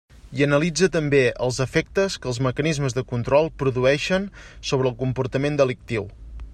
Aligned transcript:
I 0.37 0.43
analitza 0.43 0.87
també 0.93 1.19
els 1.47 1.59
efectes 1.65 2.15
que 2.23 2.29
els 2.31 2.39
mecanismes 2.47 2.97
de 2.99 3.05
control 3.13 3.51
produïxen 3.63 4.27
sobre 4.71 4.93
el 4.93 4.97
comportament 5.05 5.61
delictiu. 5.63 6.09